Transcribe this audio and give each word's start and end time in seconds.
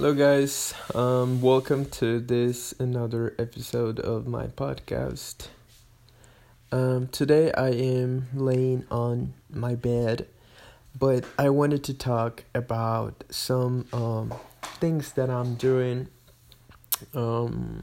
Hello, 0.00 0.14
guys. 0.14 0.74
Um, 0.94 1.40
welcome 1.40 1.84
to 1.86 2.20
this 2.20 2.72
another 2.78 3.34
episode 3.36 3.98
of 3.98 4.28
my 4.28 4.46
podcast. 4.46 5.48
Um, 6.70 7.08
today 7.08 7.50
I 7.50 7.70
am 7.70 8.28
laying 8.32 8.86
on 8.92 9.34
my 9.50 9.74
bed, 9.74 10.28
but 10.96 11.24
I 11.36 11.48
wanted 11.50 11.82
to 11.82 11.94
talk 11.94 12.44
about 12.54 13.24
some 13.28 13.86
um 13.92 14.32
things 14.78 15.10
that 15.14 15.30
I'm 15.30 15.56
doing. 15.56 16.06
Um, 17.12 17.82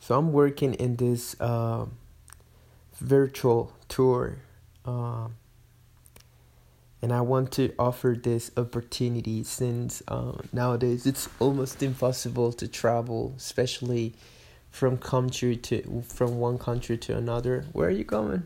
so 0.00 0.18
I'm 0.18 0.32
working 0.32 0.74
in 0.74 0.96
this 0.96 1.40
uh, 1.40 1.86
virtual 2.98 3.74
tour. 3.86 4.38
Um, 4.84 5.36
and 7.00 7.12
I 7.12 7.20
want 7.20 7.52
to 7.52 7.72
offer 7.78 8.16
this 8.20 8.50
opportunity 8.56 9.44
since 9.44 10.02
uh, 10.08 10.32
nowadays 10.52 11.06
it's 11.06 11.28
almost 11.38 11.82
impossible 11.82 12.52
to 12.54 12.66
travel, 12.66 13.34
especially 13.36 14.14
from 14.70 14.98
country 14.98 15.56
to 15.56 16.02
from 16.06 16.38
one 16.38 16.58
country 16.58 16.98
to 16.98 17.16
another. 17.16 17.66
Where 17.72 17.88
are 17.88 17.92
you 17.92 18.04
going? 18.04 18.42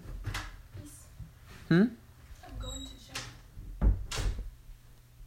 Hmm. 1.68 1.84
I'm 2.44 2.58
going 2.60 2.86
to. 3.80 3.92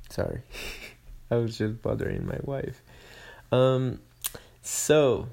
Sorry, 0.09 0.41
I 1.31 1.37
was 1.37 1.57
just 1.57 1.81
bothering 1.81 2.27
my 2.27 2.39
wife. 2.43 2.81
Um, 3.51 3.99
so, 4.61 5.29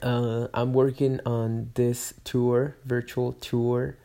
uh, 0.00 0.48
I'm 0.54 0.72
working 0.72 1.20
on 1.26 1.70
this 1.74 2.14
tour, 2.24 2.76
virtual 2.84 3.32
tour 3.32 3.96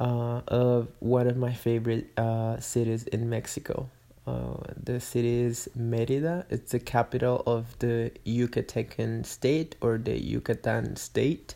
uh, 0.00 0.40
of 0.48 0.88
one 1.00 1.26
of 1.26 1.36
my 1.36 1.52
favorite 1.52 2.12
uh, 2.16 2.58
cities 2.60 3.04
in 3.04 3.28
Mexico. 3.28 3.88
Uh, 4.26 4.56
the 4.82 4.98
city 4.98 5.40
is 5.40 5.68
Merida. 5.76 6.46
It's 6.50 6.72
the 6.72 6.80
capital 6.80 7.42
of 7.46 7.78
the 7.78 8.10
Yucatecan 8.26 9.24
state 9.24 9.76
or 9.80 9.98
the 9.98 10.20
Yucatan 10.20 10.96
state. 10.96 11.54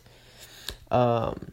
Um, 0.89 1.51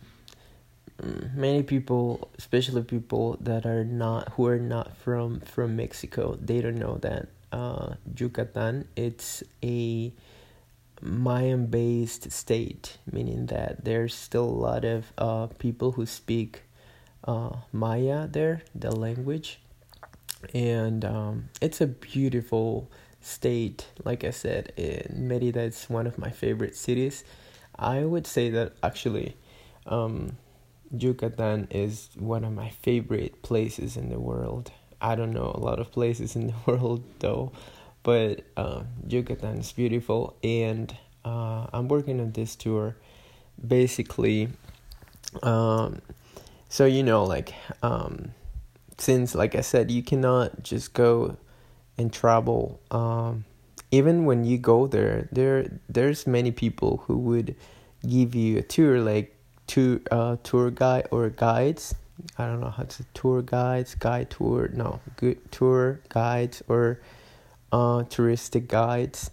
many 1.35 1.63
people, 1.63 2.31
especially 2.39 2.83
people 2.83 3.37
that 3.41 3.67
are 3.67 3.85
not 3.85 4.31
who 4.31 4.47
are 4.47 4.59
not 4.59 4.97
from 4.97 5.41
from 5.41 5.77
Mexico, 5.77 6.39
they 6.41 6.61
don't 6.61 6.79
know 6.79 6.99
that 6.99 7.29
uh, 7.51 7.95
Yucatan 8.17 8.87
it's 8.95 9.43
a 9.63 10.13
Mayan 11.01 11.67
based 11.67 12.31
state, 12.31 12.99
meaning 13.11 13.47
that 13.47 13.85
there's 13.85 14.15
still 14.15 14.45
a 14.45 14.61
lot 14.71 14.85
of 14.85 15.13
uh, 15.19 15.47
people 15.59 15.93
who 15.93 16.07
speak 16.07 16.63
uh, 17.25 17.51
Maya 17.73 18.27
there, 18.27 18.63
the 18.75 18.91
language, 18.95 19.61
and 20.55 21.05
um, 21.05 21.49
it's 21.61 21.81
a 21.81 21.87
beautiful 21.87 22.91
state. 23.21 23.87
Like 24.05 24.25
I 24.25 24.31
said, 24.31 24.73
in 24.77 25.29
Merida, 25.29 25.61
it's 25.61 25.91
one 25.91 26.07
of 26.07 26.19
my 26.19 26.31
favorite 26.31 26.77
cities. 26.77 27.25
I 27.79 28.05
would 28.05 28.27
say 28.27 28.51
that 28.51 28.73
actually, 28.83 29.37
um, 29.87 30.37
Yucatan 30.91 31.69
is 31.71 32.09
one 32.19 32.45
of 32.45 32.53
my 32.53 32.71
favorite 32.71 33.43
places 33.43 33.97
in 33.97 34.09
the 34.09 34.19
world. 34.19 34.71
I 35.01 35.15
don't 35.15 35.33
know 35.33 35.53
a 35.55 35.61
lot 35.61 35.79
of 35.79 35.93
places 35.93 36.35
in 36.35 36.49
the 36.49 36.55
world 36.67 37.05
though, 37.21 37.53
but 38.03 38.43
uh, 38.57 38.83
Yucatan 39.07 39.59
is 39.59 39.73
beautiful, 39.73 40.37
and 40.43 40.95
uh, 41.25 41.67
I'm 41.73 41.89
working 41.89 42.21
on 42.21 42.33
this 42.33 42.57
tour. 42.57 42.97
Basically, 43.67 44.49
um, 45.43 46.01
so 46.69 46.85
you 46.85 47.03
know 47.03 47.25
like 47.25 47.55
um 47.83 48.33
since 48.99 49.35
like 49.35 49.55
i 49.55 49.61
said 49.61 49.91
you 49.91 50.03
cannot 50.03 50.63
just 50.63 50.93
go 50.95 51.37
and 51.97 52.13
travel 52.13 52.81
um 52.91 53.45
even 53.91 54.25
when 54.25 54.45
you 54.45 54.59
go 54.59 54.87
there 54.87 55.29
there 55.33 55.67
there's 55.89 56.27
many 56.27 56.51
people 56.51 56.99
who 57.07 57.17
would 57.17 57.55
give 58.07 58.35
you 58.35 58.59
a 58.59 58.63
tour 58.63 59.01
like 59.01 59.35
tour 59.67 60.01
uh 60.11 60.37
tour 60.43 60.71
guide 60.71 61.07
or 61.11 61.29
guides. 61.31 61.95
I 62.37 62.47
don't 62.47 62.61
know 62.61 62.71
how 62.71 62.83
to 62.83 63.05
tour 63.15 63.43
guides 63.43 63.95
guide 63.95 64.31
tour 64.31 64.69
no 64.73 65.01
good 65.17 65.51
tour 65.53 66.01
guides 66.09 66.63
or 66.69 67.01
uh 67.73 68.05
touristic 68.09 68.69
guides. 68.69 69.31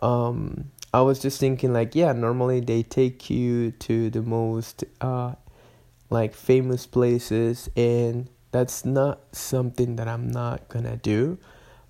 Um 0.00 0.70
i 0.94 1.00
was 1.00 1.18
just 1.18 1.38
thinking 1.40 1.72
like 1.72 1.94
yeah 1.94 2.12
normally 2.12 2.60
they 2.60 2.82
take 2.82 3.28
you 3.28 3.70
to 3.72 4.08
the 4.10 4.22
most 4.22 4.84
uh 5.00 5.34
like 6.10 6.34
famous 6.34 6.86
places 6.86 7.68
and 7.76 8.28
that's 8.52 8.84
not 8.84 9.20
something 9.32 9.96
that 9.96 10.08
I'm 10.08 10.28
not 10.30 10.68
gonna 10.68 10.96
do. 10.96 11.38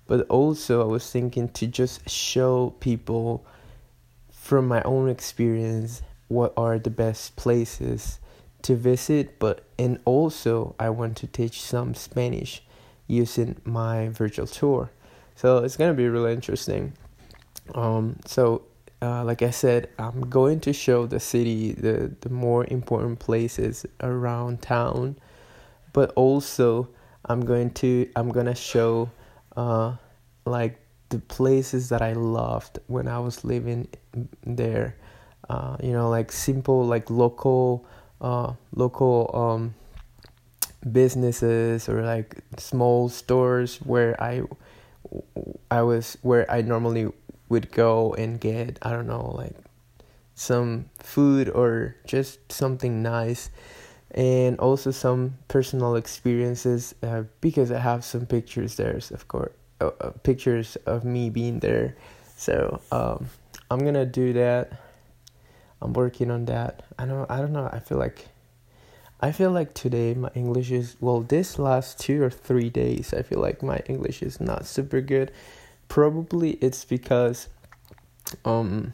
But 0.07 0.27
also, 0.29 0.81
I 0.81 0.85
was 0.85 1.09
thinking 1.09 1.49
to 1.49 1.67
just 1.67 2.09
show 2.09 2.73
people 2.79 3.45
from 4.31 4.67
my 4.67 4.81
own 4.83 5.09
experience 5.09 6.01
what 6.29 6.53
are 6.55 6.79
the 6.79 6.89
best 6.89 7.35
places 7.35 8.19
to 8.63 8.75
visit. 8.75 9.37
But 9.39 9.65
and 9.77 9.99
also, 10.05 10.75
I 10.79 10.89
want 10.89 11.17
to 11.17 11.27
teach 11.27 11.61
some 11.61 11.93
Spanish 11.93 12.63
using 13.07 13.61
my 13.63 14.09
virtual 14.09 14.47
tour. 14.47 14.91
So 15.35 15.59
it's 15.59 15.77
gonna 15.77 15.93
be 15.93 16.07
really 16.07 16.33
interesting. 16.33 16.93
Um, 17.75 18.17
so 18.25 18.63
uh, 19.01 19.23
like 19.23 19.41
I 19.41 19.51
said, 19.51 19.89
I'm 19.99 20.29
going 20.29 20.59
to 20.61 20.73
show 20.73 21.05
the 21.05 21.19
city, 21.19 21.73
the, 21.73 22.11
the 22.21 22.29
more 22.29 22.65
important 22.65 23.19
places 23.19 23.85
around 24.01 24.61
town, 24.61 25.17
but 25.93 26.11
also 26.15 26.89
I'm 27.25 27.45
going 27.45 27.71
to 27.71 28.09
I'm 28.15 28.29
gonna 28.29 28.55
show 28.55 29.09
uh, 29.55 29.95
like 30.45 30.79
the 31.09 31.19
places 31.19 31.89
that 31.89 32.01
I 32.01 32.13
loved 32.13 32.79
when 32.87 33.07
I 33.07 33.19
was 33.19 33.43
living 33.43 33.87
there. 34.43 34.95
Uh, 35.49 35.77
you 35.81 35.93
know, 35.93 36.09
like 36.09 36.31
simple 36.31 36.85
like 36.85 37.09
local 37.09 37.85
uh, 38.19 38.53
local 38.75 39.29
um, 39.33 39.75
businesses 40.91 41.87
or 41.87 42.01
like 42.01 42.37
small 42.57 43.09
stores 43.09 43.77
where 43.77 44.21
I 44.21 44.41
I 45.69 45.81
was 45.83 46.17
where 46.21 46.49
I 46.51 46.61
normally 46.61 47.11
would 47.49 47.71
go 47.71 48.13
and 48.13 48.39
get 48.39 48.77
I 48.81 48.91
don't 48.91 49.07
know 49.07 49.31
like 49.35 49.55
some 50.35 50.89
food 50.99 51.49
or 51.49 51.95
just 52.05 52.51
something 52.51 53.01
nice. 53.01 53.49
And 54.11 54.57
also 54.59 54.91
some 54.91 55.37
personal 55.47 55.95
experiences 55.95 56.95
uh, 57.03 57.23
because 57.41 57.71
I 57.71 57.79
have 57.79 58.05
some 58.05 58.25
pictures 58.25 58.75
there 58.75 58.99
of 59.11 59.27
course 59.27 59.51
uh, 59.79 59.91
uh, 60.01 60.09
pictures 60.23 60.75
of 60.85 61.03
me 61.03 61.29
being 61.29 61.59
there. 61.59 61.95
So 62.35 62.81
um, 62.91 63.29
I'm 63.69 63.79
gonna 63.79 64.05
do 64.05 64.33
that. 64.33 64.71
I'm 65.81 65.93
working 65.93 66.31
on 66.31 66.45
that. 66.45 66.83
I 66.97 67.05
know 67.05 67.25
I 67.29 67.37
don't 67.37 67.51
know. 67.51 67.69
I 67.71 67.79
feel 67.79 67.97
like 67.97 68.27
I 69.19 69.31
feel 69.31 69.51
like 69.51 69.73
today 69.73 70.13
my 70.13 70.29
English 70.35 70.71
is 70.71 70.95
well 70.99 71.21
this 71.21 71.59
last 71.59 71.99
two 71.99 72.23
or 72.23 72.29
three 72.29 72.69
days 72.69 73.13
I 73.13 73.23
feel 73.23 73.39
like 73.39 73.63
my 73.63 73.81
English 73.87 74.21
is 74.21 74.39
not 74.39 74.65
super 74.65 75.01
good 75.01 75.31
probably 75.87 76.51
it's 76.53 76.85
because 76.85 77.47
um 78.45 78.93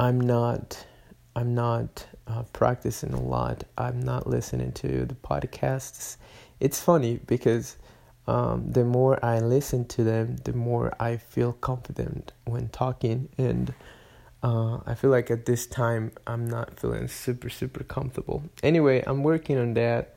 I'm 0.00 0.20
not 0.20 0.86
I'm 1.34 1.54
not 1.54 2.06
uh, 2.26 2.42
practicing 2.52 3.12
a 3.12 3.20
lot. 3.20 3.64
I'm 3.76 4.00
not 4.00 4.26
listening 4.26 4.72
to 4.72 5.04
the 5.06 5.14
podcasts. 5.14 6.16
It's 6.58 6.80
funny 6.80 7.20
because 7.26 7.76
um, 8.26 8.72
the 8.72 8.84
more 8.84 9.24
I 9.24 9.38
listen 9.38 9.86
to 9.86 10.04
them, 10.04 10.36
the 10.44 10.52
more 10.52 10.92
I 11.00 11.16
feel 11.16 11.52
confident 11.52 12.32
when 12.44 12.68
talking, 12.68 13.28
and 13.38 13.72
uh, 14.42 14.78
I 14.86 14.94
feel 14.94 15.10
like 15.10 15.30
at 15.30 15.46
this 15.46 15.66
time 15.66 16.12
I'm 16.26 16.44
not 16.46 16.78
feeling 16.78 17.08
super 17.08 17.48
super 17.48 17.84
comfortable. 17.84 18.42
Anyway, 18.62 19.02
I'm 19.06 19.22
working 19.22 19.58
on 19.58 19.74
that. 19.74 20.14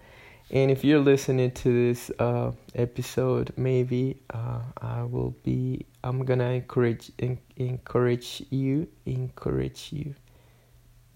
And 0.53 0.69
if 0.69 0.84
you're 0.84 1.00
listening 1.00 1.51
to 1.51 1.88
this 1.88 2.12
uh, 2.19 2.51
episode, 2.75 3.53
maybe 3.56 4.22
uh, 4.34 4.59
I 4.81 5.03
will 5.03 5.33
be. 5.44 5.86
I'm 6.03 6.25
gonna 6.25 6.50
encourage 6.50 7.09
in, 7.19 7.39
encourage 7.56 8.44
you, 8.50 8.89
encourage 9.06 9.94
you. 9.94 10.13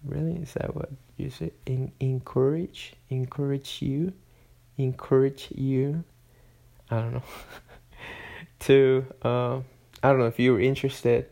Really, 0.04 0.36
is 0.36 0.54
that 0.54 0.74
what 0.74 0.90
you 1.18 1.28
say? 1.28 1.52
In, 1.66 1.92
encourage, 2.00 2.94
encourage 3.10 3.82
you, 3.82 4.14
encourage 4.78 5.48
you. 5.54 6.02
I 6.90 7.00
don't 7.00 7.14
know. 7.14 7.22
to 8.60 9.04
uh, 9.22 9.56
I 10.02 10.10
don't 10.10 10.18
know 10.18 10.28
if 10.28 10.40
you're 10.40 10.60
interested. 10.60 11.26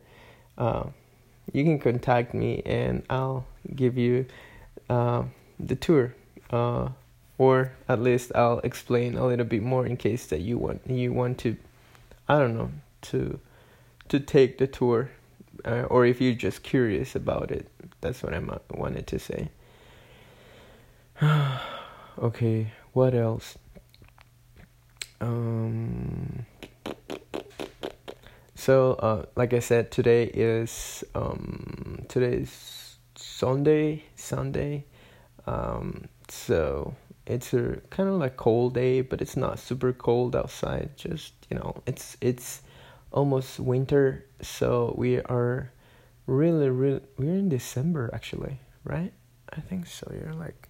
Uh, 0.58 0.88
you 1.54 1.64
can 1.64 1.78
contact 1.78 2.34
me 2.34 2.60
and 2.66 3.02
I'll 3.08 3.46
give 3.74 3.96
you 3.96 4.26
uh, 4.90 5.22
the 5.58 5.76
tour. 5.76 6.14
Or 7.36 7.72
at 7.88 8.00
least 8.00 8.32
I'll 8.34 8.60
explain 8.60 9.16
a 9.16 9.26
little 9.26 9.44
bit 9.44 9.62
more 9.62 9.86
in 9.86 9.96
case 9.96 10.26
that 10.26 10.40
you 10.40 10.58
want 10.58 10.82
you 10.88 11.12
want 11.12 11.38
to 11.38 11.56
I 12.28 12.38
don't 12.38 12.56
know 12.56 12.70
to 13.02 13.40
to 14.08 14.20
take 14.20 14.58
the 14.58 14.66
tour 14.66 15.10
uh, 15.64 15.82
or 15.90 16.06
if 16.06 16.20
you're 16.20 16.34
just 16.34 16.62
curious 16.62 17.16
about 17.16 17.50
it 17.50 17.69
that's 18.00 18.22
what 18.22 18.34
I 18.34 18.40
wanted 18.70 19.06
to 19.08 19.19
say 19.19 19.48
okay 22.19 22.72
what 22.92 23.14
else 23.14 23.58
um 25.20 26.46
so 28.64 28.94
uh, 28.94 29.26
like 29.36 29.52
I 29.52 29.58
said, 29.58 29.90
today 29.90 30.25
is 30.25 31.04
um, 31.14 32.06
today 32.08 32.38
is 32.38 32.96
Sunday. 33.14 34.04
Sunday. 34.16 34.86
Um, 35.46 36.08
so 36.28 36.94
it's 37.26 37.54
a 37.54 37.80
kind 37.90 38.08
of 38.08 38.16
like 38.16 38.36
cold 38.36 38.74
day, 38.74 39.00
but 39.00 39.22
it's 39.22 39.36
not 39.36 39.58
super 39.58 39.92
cold 39.92 40.36
outside. 40.36 40.90
Just 40.96 41.32
you 41.50 41.56
know, 41.56 41.82
it's 41.86 42.16
it's 42.20 42.62
almost 43.12 43.60
winter, 43.60 44.26
so 44.42 44.94
we 44.98 45.20
are 45.20 45.70
really 46.26 46.68
really 46.68 47.00
we're 47.16 47.34
in 47.34 47.48
December 47.48 48.10
actually, 48.12 48.60
right? 48.84 49.12
I 49.50 49.60
think 49.60 49.86
so. 49.86 50.10
You're 50.12 50.34
like, 50.34 50.68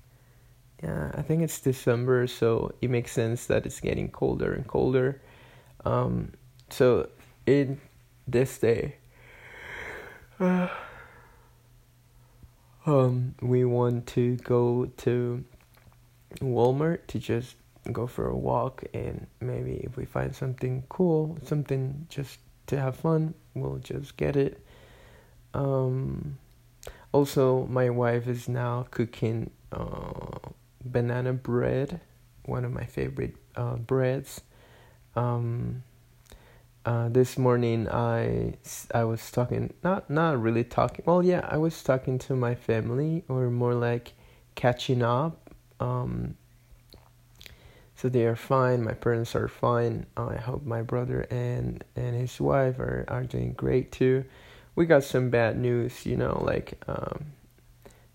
yeah, 0.82 1.10
I 1.14 1.22
think 1.22 1.42
it's 1.42 1.60
December, 1.60 2.26
so 2.26 2.72
it 2.80 2.90
makes 2.90 3.12
sense 3.12 3.46
that 3.46 3.66
it's 3.66 3.80
getting 3.80 4.10
colder 4.10 4.52
and 4.52 4.66
colder. 4.66 5.20
Um, 5.84 6.32
so 6.70 7.08
in 7.46 7.80
this 8.28 8.58
day, 8.58 8.96
um, 10.40 10.68
we 13.40 13.64
want 13.64 14.06
to 14.08 14.36
go 14.36 14.86
to 14.98 15.44
Walmart 16.40 17.06
to 17.08 17.18
just 17.18 17.56
go 17.92 18.06
for 18.06 18.28
a 18.28 18.36
walk 18.36 18.84
and 18.94 19.26
maybe 19.40 19.74
if 19.84 19.96
we 19.96 20.04
find 20.04 20.34
something 20.34 20.84
cool, 20.88 21.38
something 21.42 22.06
just 22.08 22.38
to 22.66 22.80
have 22.80 22.96
fun, 22.96 23.34
we'll 23.54 23.78
just 23.78 24.16
get 24.16 24.36
it. 24.36 24.64
Um, 25.52 26.38
also, 27.12 27.66
my 27.66 27.90
wife 27.90 28.26
is 28.26 28.48
now 28.48 28.86
cooking 28.90 29.50
uh, 29.70 30.38
banana 30.84 31.32
bread, 31.32 32.00
one 32.46 32.64
of 32.64 32.72
my 32.72 32.84
favorite 32.84 33.36
uh, 33.54 33.76
breads. 33.76 34.40
Um, 35.14 35.82
uh, 36.86 37.08
this 37.08 37.38
morning 37.38 37.88
I 37.88 38.54
I 38.92 39.04
was 39.04 39.30
talking 39.30 39.72
not 39.82 40.10
not 40.10 40.40
really 40.40 40.64
talking 40.64 41.02
well 41.06 41.22
yeah 41.24 41.40
I 41.48 41.56
was 41.56 41.82
talking 41.82 42.18
to 42.20 42.36
my 42.36 42.54
family 42.54 43.24
or 43.28 43.48
more 43.48 43.74
like 43.74 44.12
catching 44.54 45.02
up 45.02 45.43
um, 45.80 46.36
so 47.96 48.08
they 48.08 48.26
are 48.26 48.36
fine. 48.36 48.84
My 48.84 48.92
parents 48.92 49.34
are 49.34 49.48
fine. 49.48 50.06
I 50.16 50.36
hope 50.36 50.64
my 50.64 50.82
brother 50.82 51.26
and 51.30 51.82
and 51.96 52.14
his 52.14 52.40
wife 52.40 52.78
are 52.78 53.04
are 53.08 53.24
doing 53.24 53.52
great 53.52 53.92
too. 53.92 54.24
We 54.74 54.86
got 54.86 55.04
some 55.04 55.30
bad 55.30 55.58
news 55.58 56.04
you 56.04 56.16
know 56.16 56.42
like 56.44 56.74
um, 56.88 57.32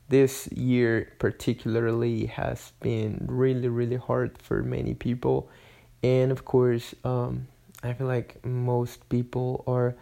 this 0.10 0.48
year 0.52 1.14
particularly 1.20 2.26
has 2.28 2.74
been 2.82 3.26
really 3.30 3.70
really 3.70 3.96
hard 3.96 4.38
for 4.38 4.62
many 4.62 4.94
people. 4.94 5.50
And 6.04 6.32
of 6.32 6.46
course 6.46 6.94
um, 7.04 7.48
I 7.82 7.94
feel 7.94 8.08
like 8.08 8.46
most 8.46 9.08
people 9.10 9.64
are 9.66 9.96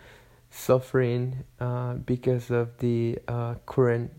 suffering 0.49 1.43
uh, 1.59 1.93
because 1.93 2.49
of 2.49 2.77
the 2.79 3.19
uh, 3.27 3.55
current 3.65 4.11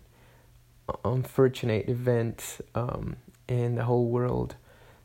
unfortunate 1.05 1.89
events 1.89 2.63
um, 2.75 3.17
in 3.49 3.75
the 3.75 3.85
whole 3.85 4.07
world. 4.07 4.55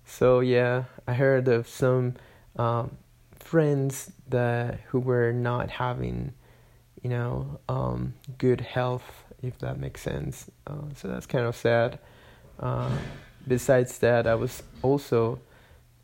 So 0.05 0.41
yeah, 0.41 0.83
I 1.07 1.13
heard 1.13 1.47
of 1.47 1.67
some 1.67 2.15
um, 2.55 2.97
friends 3.35 4.11
that 4.29 4.79
who 4.87 4.99
were 4.99 5.31
not 5.31 5.69
having, 5.69 6.33
you 7.01 7.09
know, 7.09 7.59
um, 7.69 8.13
good 8.37 8.61
health, 8.61 9.23
if 9.41 9.57
that 9.59 9.79
makes 9.79 10.01
sense. 10.01 10.49
Uh, 10.67 10.89
so 10.95 11.07
that's 11.07 11.25
kind 11.25 11.45
of 11.45 11.55
sad. 11.55 11.99
Uh, 12.59 12.91
besides 13.47 13.97
that, 13.99 14.27
I 14.27 14.35
was 14.35 14.63
also 14.81 15.39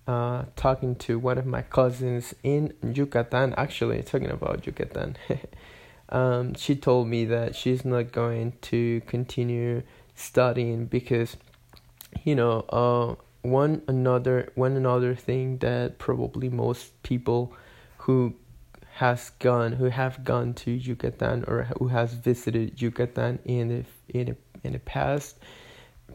uh, 0.07 0.45
talking 0.55 0.95
to 0.95 1.19
one 1.19 1.37
of 1.37 1.45
my 1.45 1.61
cousins 1.61 2.33
in 2.43 2.73
Yucatan, 2.81 3.53
actually, 3.57 4.01
talking 4.01 4.31
about 4.31 4.65
Yucatan. 4.65 5.15
um, 6.09 6.55
she 6.55 6.75
told 6.75 7.07
me 7.07 7.25
that 7.25 7.55
she's 7.55 7.85
not 7.85 8.11
going 8.11 8.53
to 8.61 9.01
continue 9.01 9.83
studying 10.15 10.85
because, 10.85 11.37
you 12.23 12.35
know, 12.35 12.61
uh, 12.69 13.15
one 13.41 13.81
another 13.87 14.51
one 14.55 14.75
another 14.75 15.15
thing 15.15 15.57
that 15.59 15.97
probably 15.97 16.49
most 16.49 17.01
people 17.03 17.53
who 17.99 18.33
has 18.95 19.31
gone 19.39 19.73
who 19.73 19.85
have 19.85 20.23
gone 20.23 20.53
to 20.53 20.71
Yucatan 20.71 21.45
or 21.47 21.69
who 21.77 21.87
has 21.87 22.13
visited 22.13 22.81
Yucatan 22.81 23.39
in 23.45 23.69
the 23.69 23.85
in 24.09 24.35
in 24.63 24.73
the 24.73 24.79
past 24.79 25.37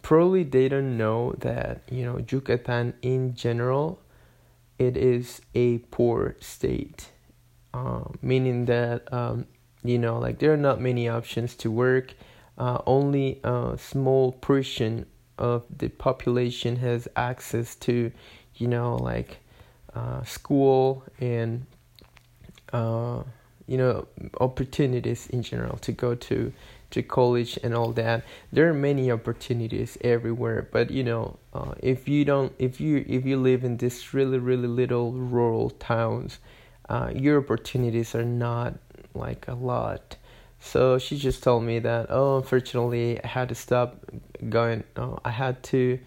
probably 0.02 0.44
they 0.44 0.68
don't 0.68 0.98
know 0.98 1.34
that 1.38 1.80
you 1.90 2.04
know 2.04 2.22
Yucatan 2.30 2.92
in 3.00 3.34
general 3.34 3.98
it 4.78 4.96
is 4.96 5.40
a 5.54 5.78
poor 5.78 6.36
state. 6.40 7.10
Uh, 7.72 8.04
meaning 8.22 8.66
that 8.66 9.12
um, 9.12 9.46
you 9.82 9.98
know 9.98 10.18
like 10.18 10.38
there 10.38 10.52
are 10.52 10.58
not 10.58 10.80
many 10.80 11.08
options 11.08 11.54
to 11.56 11.70
work. 11.70 12.14
Uh, 12.56 12.78
only 12.86 13.40
a 13.42 13.76
small 13.76 14.30
portion 14.30 15.06
of 15.38 15.64
the 15.76 15.88
population 15.88 16.76
has 16.76 17.08
access 17.16 17.74
to 17.76 18.10
you 18.56 18.68
know 18.68 18.96
like 18.96 19.38
uh, 19.94 20.22
school 20.24 21.04
and 21.20 21.66
uh, 22.72 23.22
you 23.66 23.76
know 23.78 24.06
opportunities 24.40 25.26
in 25.28 25.42
general 25.42 25.76
to 25.78 25.92
go 25.92 26.14
to 26.14 26.52
to 26.90 27.02
college 27.02 27.58
and 27.64 27.74
all 27.74 27.90
that. 27.92 28.22
There 28.52 28.68
are 28.68 28.74
many 28.74 29.10
opportunities 29.10 29.98
everywhere 30.02 30.68
but 30.70 30.90
you 30.90 31.04
know 31.04 31.36
uh, 31.52 31.74
if 31.80 32.08
you 32.08 32.24
don't 32.24 32.52
if 32.58 32.80
you 32.80 33.04
if 33.08 33.24
you 33.24 33.36
live 33.36 33.64
in 33.64 33.78
this 33.78 34.14
really 34.14 34.38
really 34.38 34.68
little 34.68 35.12
rural 35.12 35.70
towns 35.70 36.38
uh, 36.88 37.10
your 37.14 37.38
opportunities 37.38 38.14
are 38.14 38.24
not 38.24 38.74
like 39.14 39.48
a 39.48 39.54
lot 39.54 40.16
so 40.60 40.98
she 40.98 41.18
just 41.18 41.42
told 41.42 41.62
me 41.62 41.78
that 41.78 42.06
oh 42.10 42.38
unfortunately 42.38 43.22
i 43.22 43.26
had 43.26 43.48
to 43.48 43.54
stop 43.54 43.96
going 44.48 44.82
uh, 44.96 45.16
i 45.24 45.30
had 45.30 45.62
to 45.62 45.98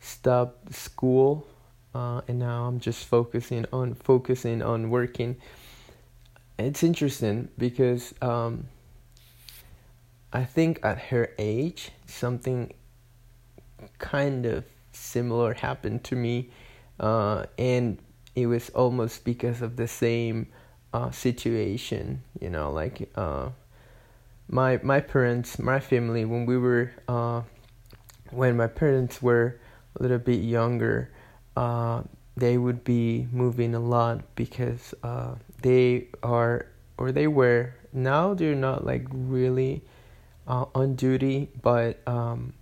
stop 0.00 0.56
school 0.70 1.46
uh, 1.94 2.20
and 2.28 2.38
now 2.38 2.64
i'm 2.64 2.80
just 2.80 3.06
focusing 3.06 3.66
on 3.72 3.94
focusing 3.94 4.62
on 4.62 4.90
working 4.90 5.36
it's 6.66 6.82
interesting 6.82 7.48
because 7.56 8.14
um, 8.20 8.68
I 10.32 10.44
think 10.44 10.80
at 10.82 10.98
her 11.10 11.32
age, 11.38 11.90
something 12.06 12.72
kind 13.98 14.46
of 14.46 14.64
similar 14.92 15.54
happened 15.54 16.04
to 16.04 16.16
me, 16.16 16.50
uh, 16.98 17.46
and 17.58 17.98
it 18.34 18.46
was 18.46 18.70
almost 18.70 19.24
because 19.24 19.62
of 19.62 19.76
the 19.76 19.88
same 19.88 20.48
uh, 20.92 21.10
situation. 21.10 22.22
You 22.40 22.50
know, 22.50 22.70
like 22.70 23.10
uh, 23.16 23.50
my 24.50 24.80
my 24.82 25.00
parents, 25.00 25.58
my 25.58 25.78
family, 25.78 26.24
when 26.24 26.44
we 26.44 26.58
were 26.58 26.90
uh, 27.08 27.42
when 28.30 28.56
my 28.56 28.66
parents 28.66 29.22
were 29.22 29.60
a 29.96 30.02
little 30.02 30.18
bit 30.18 30.40
younger, 30.40 31.10
uh, 31.56 32.02
they 32.36 32.58
would 32.58 32.82
be 32.84 33.28
moving 33.32 33.74
a 33.74 33.80
lot 33.80 34.22
because 34.34 34.92
uh, 35.02 35.34
they 35.62 36.08
are 36.22 36.66
or 36.98 37.12
they 37.12 37.28
were 37.28 37.74
now 37.92 38.34
they're 38.34 38.54
not 38.54 38.84
like 38.84 39.06
really 39.10 39.82
uh, 40.48 40.64
on 40.74 40.96
duty, 40.96 41.48
but 41.62 42.00
um, 42.08 42.52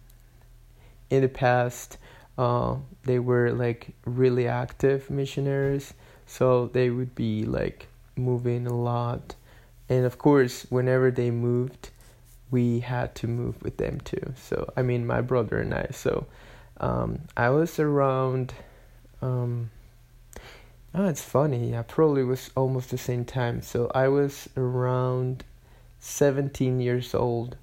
in 1.10 1.22
the 1.22 1.28
past 1.28 1.96
uh, 2.36 2.76
they 3.04 3.18
were 3.18 3.50
like 3.50 3.94
really 4.04 4.46
active 4.46 5.08
missionaries, 5.10 5.94
so 6.26 6.66
they 6.66 6.90
would 6.90 7.14
be 7.14 7.44
like 7.44 7.88
moving 8.14 8.66
a 8.66 8.74
lot, 8.74 9.34
and 9.88 10.04
of 10.04 10.18
course, 10.18 10.66
whenever 10.68 11.10
they 11.10 11.30
moved, 11.30 11.90
we 12.50 12.80
had 12.80 13.14
to 13.16 13.26
move 13.26 13.62
with 13.62 13.76
them 13.76 14.00
too. 14.00 14.34
So 14.36 14.72
I 14.76 14.82
mean, 14.82 15.06
my 15.06 15.20
brother 15.20 15.58
and 15.58 15.74
I. 15.74 15.88
So 15.92 16.26
um, 16.78 17.20
I 17.36 17.50
was 17.50 17.78
around. 17.78 18.54
Um, 19.20 19.70
oh, 20.94 21.06
it's 21.06 21.22
funny. 21.22 21.76
I 21.76 21.82
probably 21.82 22.24
was 22.24 22.50
almost 22.56 22.90
the 22.90 22.98
same 22.98 23.24
time. 23.24 23.62
So 23.62 23.90
I 23.94 24.08
was 24.08 24.48
around 24.56 25.44
17 26.00 26.80
years 26.80 27.14
old 27.14 27.56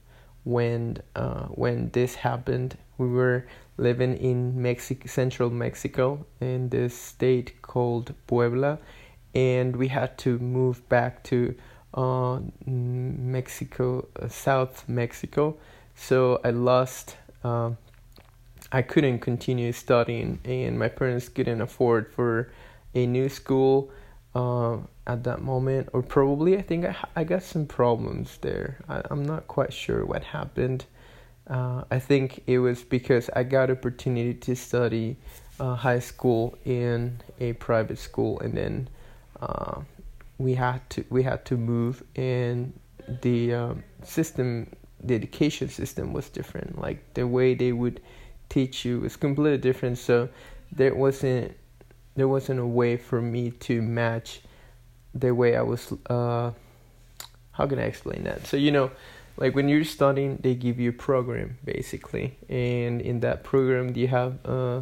when 0.43 0.97
uh, 1.15 1.45
when 1.45 1.89
this 1.91 2.15
happened. 2.15 2.77
We 2.97 3.07
were 3.07 3.45
living 3.77 4.15
in 4.17 4.61
Mexico, 4.61 5.07
central 5.07 5.49
Mexico, 5.49 6.25
in 6.39 6.69
this 6.69 6.97
state 6.97 7.61
called 7.61 8.13
Puebla, 8.25 8.79
and 9.33 9.75
we 9.75 9.89
had 9.89 10.17
to 10.19 10.39
move 10.39 10.87
back 10.87 11.23
to 11.25 11.55
uh, 11.95 12.39
Mexico, 12.65 14.07
uh, 14.21 14.27
South 14.27 14.87
Mexico. 14.87 15.57
So 15.95 16.39
I 16.43 16.51
lost. 16.51 17.17
Uh, 17.43 17.71
I 18.71 18.81
couldn't 18.81 19.19
continue 19.19 19.71
studying, 19.71 20.39
and 20.43 20.77
my 20.77 20.89
parents 20.89 21.29
couldn't 21.29 21.61
afford 21.61 22.11
for 22.11 22.51
a 22.93 23.05
new 23.05 23.29
school. 23.29 23.91
Uh, 24.33 24.79
at 25.07 25.23
that 25.23 25.41
moment, 25.41 25.89
or 25.93 26.01
probably 26.01 26.57
I 26.57 26.61
think 26.61 26.85
I, 26.85 26.95
I 27.15 27.23
got 27.23 27.43
some 27.43 27.65
problems 27.65 28.37
there. 28.41 28.77
I, 28.89 29.01
I'm 29.09 29.23
not 29.23 29.47
quite 29.47 29.71
sure 29.71 30.05
what 30.05 30.23
happened. 30.23 30.85
Uh, 31.47 31.83
I 31.91 31.99
think 31.99 32.41
it 32.47 32.59
was 32.59 32.83
because 32.83 33.29
I 33.35 33.43
got 33.43 33.69
opportunity 33.69 34.33
to 34.33 34.55
study 34.55 35.17
uh, 35.59 35.75
high 35.75 35.99
school 35.99 36.57
in 36.65 37.21
a 37.39 37.53
private 37.53 37.99
school, 37.99 38.39
and 38.39 38.57
then 38.57 38.89
uh, 39.39 39.81
we 40.37 40.53
had 40.55 40.87
to 40.89 41.05
we 41.09 41.23
had 41.23 41.45
to 41.45 41.57
move 41.57 42.03
and 42.15 42.73
the 43.21 43.53
um, 43.53 43.83
system 44.03 44.67
the 45.03 45.15
education 45.15 45.69
system 45.69 46.13
was 46.13 46.29
different. 46.29 46.79
Like 46.81 47.13
the 47.13 47.27
way 47.27 47.53
they 47.53 47.71
would 47.71 48.01
teach 48.49 48.85
you 48.85 49.01
was 49.01 49.15
completely 49.15 49.57
different. 49.57 49.97
So 49.97 50.29
there 50.71 50.95
wasn't 50.95 51.55
there 52.15 52.27
wasn't 52.27 52.59
a 52.59 52.65
way 52.65 52.97
for 52.97 53.21
me 53.21 53.51
to 53.51 53.81
match 53.81 54.41
the 55.13 55.33
way 55.33 55.55
I 55.55 55.61
was 55.61 55.93
uh 56.09 56.51
how 57.51 57.67
can 57.67 57.79
I 57.79 57.83
explain 57.83 58.23
that? 58.23 58.45
So 58.47 58.57
you 58.57 58.71
know 58.71 58.91
like 59.37 59.55
when 59.55 59.69
you're 59.69 59.83
studying 59.83 60.37
they 60.37 60.55
give 60.55 60.79
you 60.79 60.89
a 60.89 60.93
program 60.93 61.57
basically. 61.63 62.37
And 62.49 63.01
in 63.01 63.19
that 63.21 63.43
program 63.43 63.95
you 63.95 64.07
have 64.07 64.37
uh, 64.45 64.81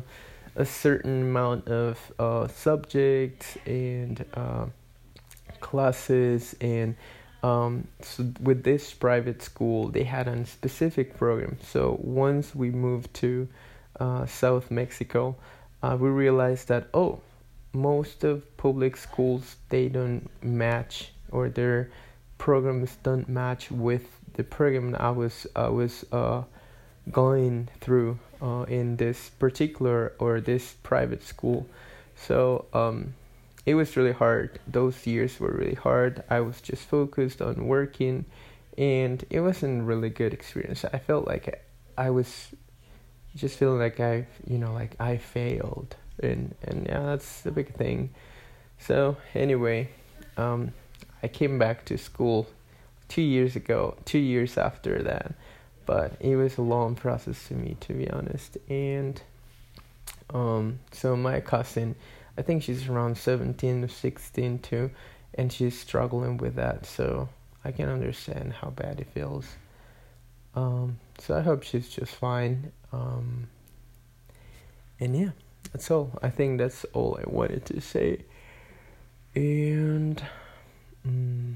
a 0.56 0.66
certain 0.66 1.22
amount 1.22 1.68
of 1.68 2.12
uh, 2.20 2.48
subjects 2.48 3.58
and 3.66 4.24
uh, 4.36 4.66
classes 5.70 6.56
and 6.62 6.96
um, 7.42 7.88
so 8.02 8.32
with 8.42 8.64
this 8.64 8.94
private 8.94 9.42
school 9.42 9.88
they 9.88 10.04
had 10.04 10.28
a 10.28 10.46
specific 10.46 11.18
program 11.18 11.58
so 11.64 11.98
once 12.02 12.54
we 12.54 12.70
moved 12.70 13.12
to 13.14 13.48
uh, 14.00 14.26
south 14.26 14.70
mexico 14.70 15.36
uh, 15.82 15.98
we 16.00 16.10
realized 16.10 16.68
that 16.68 16.88
oh 16.94 17.20
most 17.74 18.24
of 18.24 18.36
public 18.58 18.96
schools 18.96 19.56
they 19.70 19.90
don't 19.90 20.30
match 20.44 21.12
or 21.32 21.50
their 21.50 21.90
programs 22.38 22.98
don't 23.04 23.28
match 23.28 23.72
with 23.72 24.06
the 24.34 24.44
program 24.44 24.96
I 25.00 25.12
was 25.12 25.48
I 25.56 25.70
was 25.70 26.06
uh, 26.12 26.44
going 27.12 27.70
through 27.82 28.20
uh, 28.42 28.66
in 28.68 28.98
this 28.98 29.30
particular 29.30 30.14
or 30.20 30.42
this 30.42 30.76
private 30.84 31.24
school. 31.24 31.68
So 32.16 32.66
um, 32.74 33.14
it 33.66 33.76
was 33.76 33.96
really 33.96 34.12
hard. 34.12 34.60
Those 34.68 35.06
years 35.08 35.40
were 35.40 35.52
really 35.52 35.76
hard. 35.76 36.24
I 36.30 36.42
was 36.42 36.62
just 36.62 36.84
focused 36.84 37.42
on 37.42 37.68
working, 37.68 38.26
and 38.78 39.24
it 39.30 39.42
wasn't 39.42 39.82
a 39.82 39.84
really 39.84 40.10
good 40.10 40.34
experience. 40.34 40.86
I 40.86 41.00
felt 41.00 41.28
like 41.28 41.66
I 41.98 42.10
was 42.10 42.50
just 43.36 43.58
feeling 43.58 43.80
like 43.80 44.00
I, 44.00 44.28
you 44.46 44.58
know, 44.58 44.74
like 44.74 44.96
I 45.00 45.18
failed, 45.18 45.96
and 46.22 46.56
and 46.64 46.86
yeah, 46.88 47.02
that's 47.02 47.42
the 47.42 47.52
big 47.52 47.74
thing. 47.76 48.10
So 48.80 49.18
anyway, 49.34 49.90
um, 50.38 50.74
I 51.22 51.28
came 51.30 51.58
back 51.58 51.86
to 51.86 51.98
school 51.98 52.48
two 53.08 53.22
years 53.22 53.56
ago, 53.56 53.96
two 54.06 54.20
years 54.20 54.58
after 54.58 55.02
that. 55.04 55.34
But 55.86 56.14
it 56.20 56.36
was 56.36 56.58
a 56.58 56.62
long 56.62 56.96
process 56.96 57.48
to 57.50 57.54
me, 57.54 57.78
to 57.82 57.94
be 57.94 58.10
honest. 58.10 58.58
And 58.70 59.22
um, 60.34 60.80
so 60.92 61.16
my 61.16 61.42
cousin, 61.42 61.96
I 62.38 62.42
think 62.42 62.64
she's 62.64 62.88
around 62.88 63.18
17 63.18 63.84
or 63.84 63.88
16 63.88 64.60
too, 64.60 64.92
and 65.36 65.52
she's 65.52 65.80
struggling 65.80 66.38
with 66.38 66.56
that. 66.56 66.86
So 66.86 67.30
I 67.64 67.72
can 67.72 67.90
understand 67.90 68.54
how 68.54 68.70
bad 68.70 69.00
it 69.00 69.08
feels. 69.14 69.48
Um, 70.56 71.00
so 71.20 71.38
I 71.38 71.42
hope 71.42 71.64
she's 71.64 71.90
just 71.90 72.14
fine. 72.16 72.72
Um, 72.92 73.48
and 75.00 75.16
yeah, 75.16 75.30
that's 75.72 75.90
all. 75.90 76.18
I 76.22 76.30
think 76.30 76.60
that's 76.60 76.86
all 76.94 77.20
I 77.20 77.30
wanted 77.30 77.66
to 77.68 77.82
say. 77.82 78.24
And. 79.36 80.22
Mm, 81.08 81.56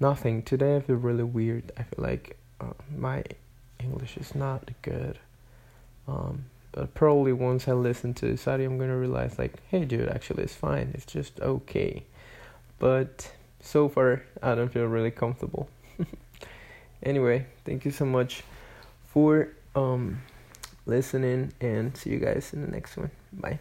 nothing. 0.00 0.42
Today 0.42 0.76
I 0.76 0.80
feel 0.80 0.96
really 0.96 1.24
weird. 1.24 1.72
I 1.76 1.82
feel 1.82 2.04
like 2.04 2.38
uh, 2.60 2.72
my 2.96 3.24
English 3.80 4.16
is 4.16 4.34
not 4.34 4.70
good. 4.82 5.18
Um, 6.06 6.44
but 6.76 6.92
probably 6.92 7.32
once 7.32 7.66
I 7.68 7.72
listen 7.72 8.12
to 8.14 8.38
audio, 8.46 8.70
I'm 8.70 8.78
gonna 8.78 8.98
realize 8.98 9.38
like, 9.38 9.54
hey, 9.70 9.86
dude, 9.86 10.10
actually 10.10 10.42
it's 10.42 10.54
fine. 10.54 10.92
It's 10.92 11.06
just 11.06 11.40
okay. 11.40 12.04
But 12.78 13.32
so 13.60 13.88
far, 13.88 14.22
I 14.42 14.54
don't 14.54 14.70
feel 14.70 14.84
really 14.84 15.10
comfortable. 15.10 15.70
anyway, 17.02 17.46
thank 17.64 17.86
you 17.86 17.90
so 17.90 18.04
much 18.04 18.42
for 19.06 19.48
um 19.74 20.20
listening, 20.84 21.54
and 21.62 21.96
see 21.96 22.10
you 22.10 22.18
guys 22.18 22.52
in 22.52 22.60
the 22.60 22.70
next 22.70 22.98
one. 22.98 23.10
Bye. 23.32 23.58